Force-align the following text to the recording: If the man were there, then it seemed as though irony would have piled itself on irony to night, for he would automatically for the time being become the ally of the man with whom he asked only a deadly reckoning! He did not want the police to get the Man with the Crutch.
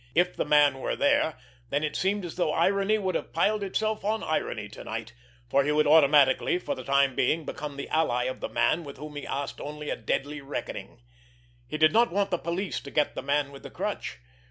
If 0.15 0.35
the 0.35 0.45
man 0.45 0.79
were 0.79 0.95
there, 0.95 1.37
then 1.69 1.83
it 1.83 1.95
seemed 1.95 2.25
as 2.25 2.33
though 2.35 2.51
irony 2.51 2.97
would 2.97 3.13
have 3.13 3.33
piled 3.33 3.61
itself 3.61 4.03
on 4.03 4.23
irony 4.23 4.67
to 4.69 4.83
night, 4.83 5.13
for 5.47 5.63
he 5.63 5.71
would 5.71 5.85
automatically 5.85 6.57
for 6.57 6.73
the 6.73 6.83
time 6.83 7.13
being 7.13 7.45
become 7.45 7.77
the 7.77 7.87
ally 7.89 8.23
of 8.23 8.39
the 8.39 8.49
man 8.49 8.83
with 8.83 8.97
whom 8.97 9.15
he 9.15 9.27
asked 9.27 9.61
only 9.61 9.91
a 9.91 9.95
deadly 9.95 10.41
reckoning! 10.41 11.01
He 11.67 11.77
did 11.77 11.93
not 11.93 12.11
want 12.11 12.31
the 12.31 12.39
police 12.39 12.79
to 12.79 12.89
get 12.89 13.13
the 13.13 13.21
Man 13.21 13.51
with 13.51 13.61
the 13.61 13.69
Crutch. 13.69 14.17